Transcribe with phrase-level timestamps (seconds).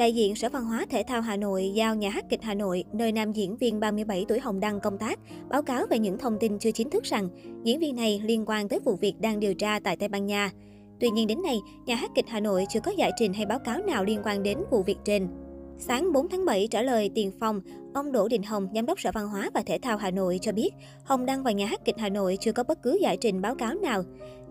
[0.00, 2.84] Đại diện Sở Văn hóa Thể thao Hà Nội giao nhà hát kịch Hà Nội,
[2.92, 6.38] nơi nam diễn viên 37 tuổi Hồng Đăng công tác, báo cáo về những thông
[6.40, 7.28] tin chưa chính thức rằng
[7.64, 10.50] diễn viên này liên quan tới vụ việc đang điều tra tại Tây Ban Nha.
[11.00, 13.58] Tuy nhiên đến nay, nhà hát kịch Hà Nội chưa có giải trình hay báo
[13.58, 15.28] cáo nào liên quan đến vụ việc trên.
[15.82, 17.60] Sáng 4 tháng 7 trả lời tiền Phong,
[17.94, 20.52] ông Đỗ Đình Hồng, Giám đốc Sở Văn hóa và Thể thao Hà Nội cho
[20.52, 20.70] biết,
[21.04, 23.54] Hồng Đăng và nhà hát kịch Hà Nội chưa có bất cứ giải trình báo
[23.54, 24.02] cáo nào.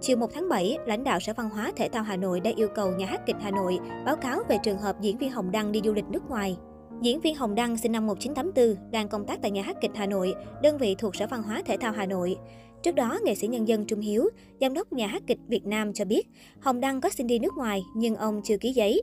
[0.02, 2.68] Chiều 1 tháng 7, lãnh đạo Sở Văn hóa Thể thao Hà Nội đã yêu
[2.76, 5.72] cầu nhà hát kịch Hà Nội báo cáo về trường hợp diễn viên Hồng Đăng
[5.72, 6.58] đi du lịch nước ngoài.
[7.02, 10.06] Diễn viên Hồng Đăng sinh năm 1984 đang công tác tại nhà hát kịch Hà
[10.06, 12.38] Nội, đơn vị thuộc Sở Văn hóa Thể thao Hà Nội.
[12.84, 14.30] Trước đó, nghệ sĩ nhân dân Trung Hiếu,
[14.62, 16.28] giám đốc nhà hát kịch Việt Nam cho biết,
[16.60, 19.02] Hồng Đăng có xin đi nước ngoài nhưng ông chưa ký giấy.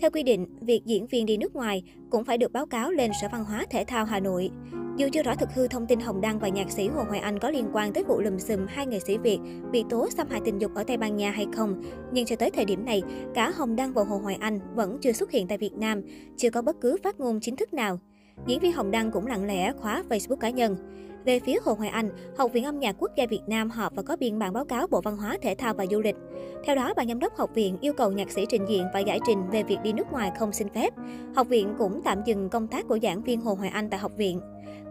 [0.00, 3.10] Theo quy định, việc diễn viên đi nước ngoài cũng phải được báo cáo lên
[3.22, 4.50] Sở Văn hóa Thể thao Hà Nội.
[4.96, 7.38] Dù chưa rõ thực hư thông tin Hồng Đăng và nhạc sĩ Hồ Hoài Anh
[7.38, 9.38] có liên quan tới vụ lùm xùm hai nghệ sĩ Việt
[9.72, 12.50] bị tố xâm hại tình dục ở Tây Ban Nha hay không, nhưng cho tới
[12.50, 13.02] thời điểm này,
[13.34, 16.02] cả Hồng Đăng và Hồ Hoài Anh vẫn chưa xuất hiện tại Việt Nam,
[16.36, 17.98] chưa có bất cứ phát ngôn chính thức nào.
[18.46, 20.76] Diễn viên Hồng Đăng cũng lặng lẽ khóa Facebook cá nhân.
[21.24, 24.02] Về phía Hồ Hoài Anh, Học viện âm nhạc quốc gia Việt Nam họp và
[24.02, 26.16] có biên bản báo cáo Bộ Văn hóa, Thể thao và Du lịch.
[26.64, 29.20] Theo đó, ban giám đốc học viện yêu cầu nhạc sĩ trình diện và giải
[29.26, 30.94] trình về việc đi nước ngoài không xin phép.
[31.36, 34.12] Học viện cũng tạm dừng công tác của giảng viên Hồ Hoài Anh tại học
[34.16, 34.40] viện.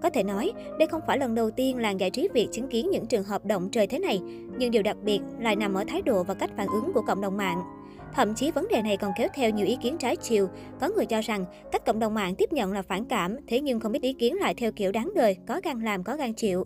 [0.02, 2.89] Có thể nói, đây không phải lần đầu tiên làng giải trí Việt chứng kiến
[2.92, 4.20] những trường hợp động trời thế này,
[4.58, 7.22] nhưng điều đặc biệt lại nằm ở thái độ và cách phản ứng của cộng
[7.22, 7.77] đồng mạng.
[8.13, 10.50] Thậm chí vấn đề này còn kéo theo nhiều ý kiến trái chiều.
[10.80, 13.80] Có người cho rằng cách cộng đồng mạng tiếp nhận là phản cảm, thế nhưng
[13.80, 16.66] không biết ý kiến lại theo kiểu đáng đời, có gan làm, có gan chịu.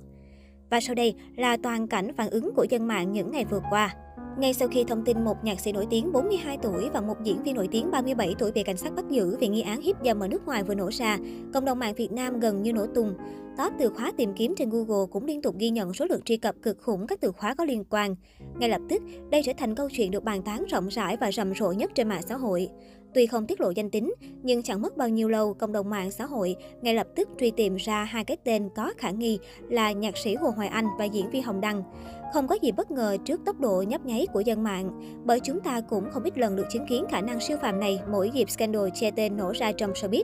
[0.69, 3.95] Và sau đây là toàn cảnh phản ứng của dân mạng những ngày vừa qua.
[4.37, 7.43] Ngay sau khi thông tin một nhạc sĩ nổi tiếng 42 tuổi và một diễn
[7.43, 10.19] viên nổi tiếng 37 tuổi bị cảnh sát bắt giữ vì nghi án hiếp dâm
[10.19, 11.17] ở nước ngoài vừa nổ ra,
[11.53, 13.13] cộng đồng mạng Việt Nam gần như nổ tung.
[13.57, 16.37] Top từ khóa tìm kiếm trên Google cũng liên tục ghi nhận số lượng truy
[16.37, 18.15] cập cực khủng các từ khóa có liên quan.
[18.59, 19.01] Ngay lập tức,
[19.31, 22.09] đây trở thành câu chuyện được bàn tán rộng rãi và rầm rộ nhất trên
[22.09, 22.69] mạng xã hội.
[23.13, 26.11] Tuy không tiết lộ danh tính, nhưng chẳng mất bao nhiêu lâu, cộng đồng mạng
[26.11, 29.91] xã hội ngay lập tức truy tìm ra hai cái tên có khả nghi là
[29.91, 31.83] nhạc sĩ Hồ Hoài Anh và diễn viên Hồng Đăng.
[32.33, 34.91] Không có gì bất ngờ trước tốc độ nhấp nháy của dân mạng,
[35.25, 37.99] bởi chúng ta cũng không ít lần được chứng kiến khả năng siêu phàm này
[38.11, 40.23] mỗi dịp scandal che tên nổ ra trong showbiz.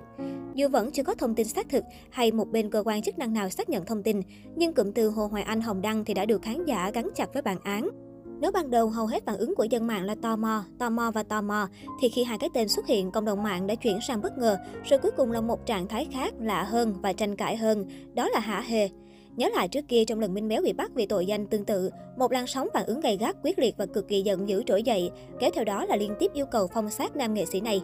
[0.56, 3.34] Dù vẫn chưa có thông tin xác thực hay một bên cơ quan chức năng
[3.34, 4.22] nào xác nhận thông tin,
[4.56, 7.34] nhưng cụm từ Hồ Hoài Anh Hồng Đăng thì đã được khán giả gắn chặt
[7.34, 8.07] với bản án.
[8.40, 11.12] Nếu ban đầu hầu hết phản ứng của dân mạng là tò mò, tò mò
[11.12, 11.68] và tò mò,
[12.02, 14.58] thì khi hai cái tên xuất hiện, cộng đồng mạng đã chuyển sang bất ngờ,
[14.90, 18.30] rồi cuối cùng là một trạng thái khác, lạ hơn và tranh cãi hơn, đó
[18.30, 18.90] là hả hề.
[19.36, 21.90] Nhớ lại trước kia trong lần Minh Béo bị bắt vì tội danh tương tự,
[22.18, 24.84] một làn sóng phản ứng gay gắt, quyết liệt và cực kỳ giận dữ trỗi
[24.84, 27.82] dậy, kéo theo đó là liên tiếp yêu cầu phong sát nam nghệ sĩ này.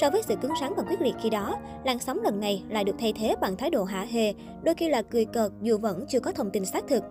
[0.00, 2.84] So với sự cứng rắn và quyết liệt khi đó, làn sóng lần này lại
[2.84, 6.04] được thay thế bằng thái độ hả hê, đôi khi là cười cợt dù vẫn
[6.08, 7.04] chưa có thông tin xác thực.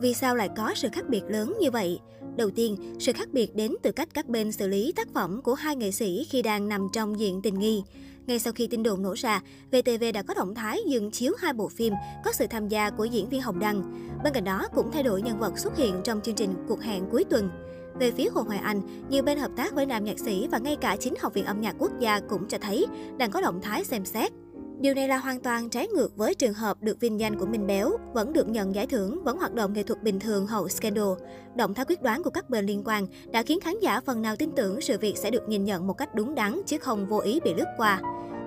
[0.00, 2.00] Vì sao lại có sự khác biệt lớn như vậy?
[2.36, 5.54] Đầu tiên, sự khác biệt đến từ cách các bên xử lý tác phẩm của
[5.54, 7.82] hai nghệ sĩ khi đang nằm trong diện tình nghi.
[8.26, 11.52] Ngay sau khi tin đồn nổ ra, VTV đã có động thái dừng chiếu hai
[11.52, 11.92] bộ phim
[12.24, 13.82] có sự tham gia của diễn viên Hồng Đăng.
[14.24, 17.04] Bên cạnh đó cũng thay đổi nhân vật xuất hiện trong chương trình Cuộc hẹn
[17.10, 17.50] cuối tuần.
[17.98, 18.80] Về phía Hồ Hoài Anh,
[19.10, 21.60] nhiều bên hợp tác với nam nhạc sĩ và ngay cả chính Học viện âm
[21.60, 22.86] nhạc quốc gia cũng cho thấy
[23.18, 24.32] đang có động thái xem xét.
[24.80, 27.66] Điều này là hoàn toàn trái ngược với trường hợp được vinh danh của Minh
[27.66, 31.08] Béo, vẫn được nhận giải thưởng, vẫn hoạt động nghệ thuật bình thường hậu scandal.
[31.54, 34.36] Động thái quyết đoán của các bên liên quan đã khiến khán giả phần nào
[34.36, 37.18] tin tưởng sự việc sẽ được nhìn nhận một cách đúng đắn chứ không vô
[37.18, 38.00] ý bị lướt qua.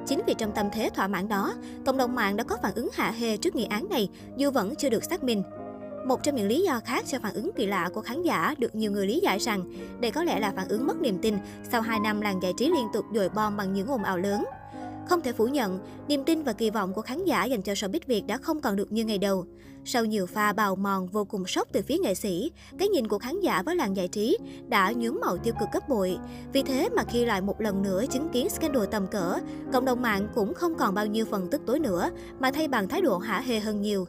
[0.08, 1.54] Chính vì trong tâm thế thỏa mãn đó,
[1.86, 4.76] cộng đồng mạng đã có phản ứng hạ hê trước nghị án này dù vẫn
[4.76, 5.44] chưa được xác minh.
[6.06, 8.76] Một trong những lý do khác cho phản ứng kỳ lạ của khán giả được
[8.76, 9.64] nhiều người lý giải rằng
[10.02, 11.38] đây có lẽ là phản ứng mất niềm tin
[11.72, 14.46] sau 2 năm làng giải trí liên tục dồi bom bằng những ồn ào lớn.
[15.10, 18.00] Không thể phủ nhận, niềm tin và kỳ vọng của khán giả dành cho showbiz
[18.08, 19.46] Việt đã không còn được như ngày đầu.
[19.86, 23.20] Sau nhiều pha bào mòn vô cùng sốc từ phía nghệ sĩ, cái nhìn của
[23.20, 24.38] khán giả với làng giải trí
[24.68, 26.18] đã nhuốm màu tiêu cực gấp bội.
[26.54, 29.38] Vì thế mà khi lại một lần nữa chứng kiến scandal tầm cỡ,
[29.74, 32.10] cộng đồng mạng cũng không còn bao nhiêu phần tức tối nữa,
[32.40, 34.06] mà thay bằng thái độ hả hê hơn nhiều.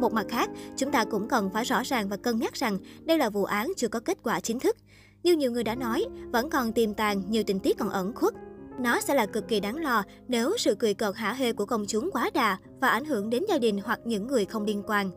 [0.00, 3.18] Một mặt khác, chúng ta cũng cần phải rõ ràng và cân nhắc rằng đây
[3.18, 4.76] là vụ án chưa có kết quả chính thức.
[5.22, 8.34] Như nhiều người đã nói, vẫn còn tiềm tàng nhiều tình tiết còn ẩn khuất.
[8.78, 11.84] Nó sẽ là cực kỳ đáng lo nếu sự cười cợt hả hê của công
[11.88, 15.10] chúng quá đà và ảnh hưởng đến gia đình hoặc những người không liên quan.